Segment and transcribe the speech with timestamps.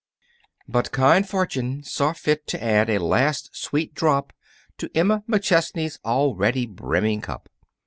[0.67, 4.33] But kind fortune saw fit to add a last sweet drop
[4.79, 7.47] to Emma McChesney's already brimming cup.